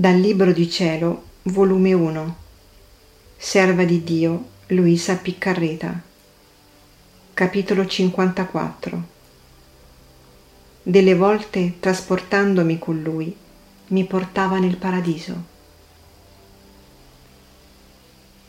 [0.00, 2.36] Dal Libro di Cielo, volume 1
[3.36, 6.00] Serva di Dio, Luisa Piccarreta.
[7.34, 9.02] Capitolo 54
[10.82, 13.36] Delle volte, trasportandomi con lui,
[13.88, 15.44] mi portava nel paradiso.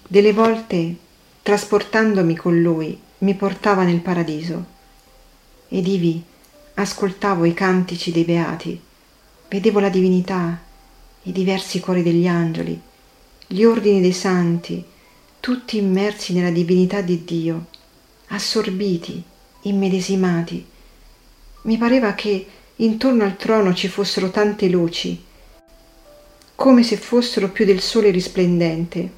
[0.08, 0.96] Delle volte,
[1.42, 4.66] trasportandomi con lui, mi portava nel paradiso.
[5.68, 6.24] Ed ivi
[6.76, 8.82] ascoltavo i cantici dei beati,
[9.50, 10.70] vedevo la divinità
[11.24, 12.80] i diversi cori degli angeli,
[13.48, 14.84] gli ordini dei santi,
[15.40, 17.66] tutti immersi nella divinità di Dio,
[18.28, 19.22] assorbiti,
[19.64, 20.66] immedesimati.
[21.64, 22.46] Mi pareva che
[22.78, 25.24] intorno al trono ci fossero tante luci,
[26.56, 29.12] come se fossero più del sole risplendente,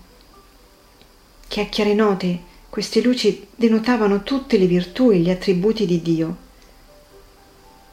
[1.48, 6.38] che a chiare note queste luci denotavano tutte le virtù e gli attributi di Dio.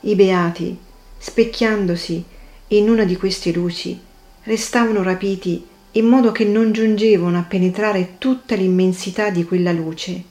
[0.01, 0.79] I beati,
[1.19, 2.25] specchiandosi
[2.73, 3.99] in una di queste luci
[4.45, 10.23] restavano rapiti in modo che non giungevano a penetrare tutta l'immensità di quella luce,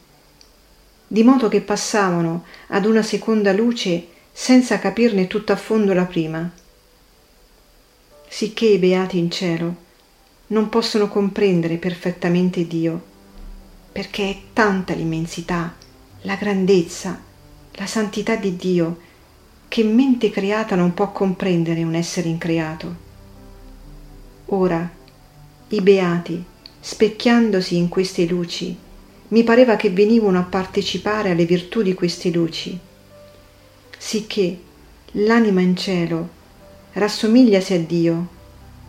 [1.05, 6.49] di modo che passavano ad una seconda luce senza capirne tutto a fondo la prima.
[8.27, 9.87] Sicché i beati in cielo
[10.47, 13.03] non possono comprendere perfettamente Dio,
[13.91, 15.75] perché è tanta l'immensità,
[16.21, 17.21] la grandezza,
[17.73, 19.07] la santità di Dio,
[19.69, 23.07] che mente creata non può comprendere un essere increato.
[24.47, 24.89] Ora,
[25.69, 26.43] i beati,
[26.79, 28.75] specchiandosi in queste luci,
[29.27, 32.77] mi pareva che venivano a partecipare alle virtù di queste luci,
[33.95, 34.59] sicché
[35.11, 36.29] l'anima in cielo
[36.93, 38.27] rassomigliasi a Dio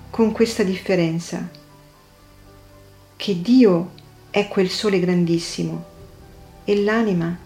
[0.08, 1.46] con questa differenza,
[3.16, 3.90] che Dio
[4.30, 5.84] è quel sole grandissimo
[6.64, 7.36] e l'anima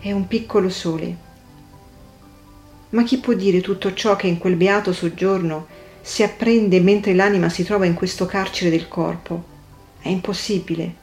[0.00, 1.30] è un piccolo sole.
[2.92, 5.66] Ma chi può dire tutto ciò che in quel beato soggiorno
[6.02, 9.44] si apprende mentre l'anima si trova in questo carcere del corpo?
[9.98, 10.94] È impossibile.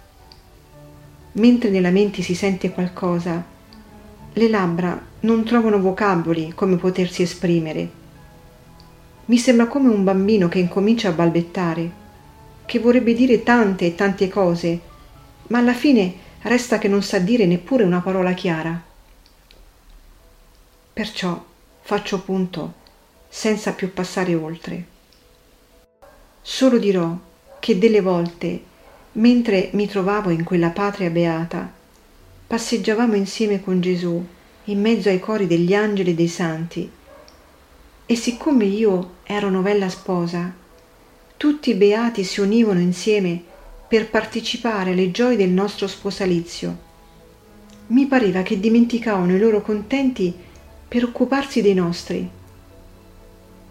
[1.34, 3.44] Mentre nella mente si sente qualcosa,
[4.34, 7.90] le labbra non trovano vocaboli come potersi esprimere.
[9.26, 11.92] Mi sembra come un bambino che incomincia a balbettare,
[12.66, 14.80] che vorrebbe dire tante e tante cose,
[15.48, 16.14] ma alla fine
[16.44, 18.80] resta che non sa dire neppure una parola chiara.
[20.94, 21.48] Perciò
[21.82, 22.74] faccio punto
[23.28, 24.86] senza più passare oltre.
[26.42, 27.18] Solo dirò
[27.60, 28.64] che delle volte,
[29.14, 31.72] mentre mi trovavo in quella patria beata,
[32.48, 34.26] passeggiavamo insieme con Gesù
[34.66, 36.92] in mezzo ai cori degli angeli e dei santi,
[38.06, 40.52] e siccome io ero novella sposa,
[41.38, 43.42] tutti i beati si univano insieme
[43.88, 46.88] per partecipare alle gioie del nostro sposalizio.
[47.88, 50.34] Mi pareva che dimenticavano i loro contenti
[50.90, 52.28] per occuparsi dei nostri.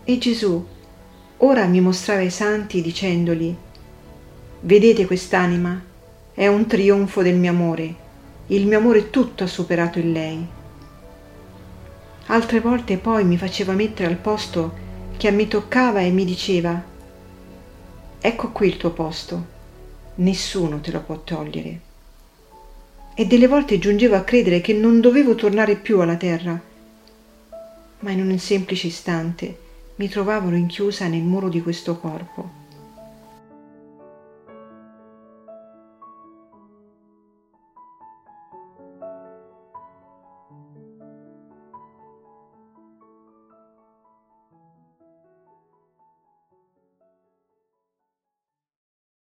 [0.04, 0.64] E Gesù
[1.38, 3.54] ora mi mostrava i santi dicendogli,
[4.60, 5.84] vedete quest'anima?
[6.32, 7.94] È un trionfo del mio amore,
[8.46, 10.46] il mio amore tutto ha superato in lei.
[12.26, 14.86] Altre volte poi mi faceva mettere al posto
[15.16, 16.80] che a me toccava e mi diceva,
[18.20, 19.44] ecco qui il tuo posto,
[20.16, 21.80] nessuno te lo può togliere.
[23.14, 26.67] E delle volte giungevo a credere che non dovevo tornare più alla terra,
[28.00, 29.58] ma in un semplice istante
[29.96, 32.67] mi trovavo rinchiusa nel muro di questo corpo.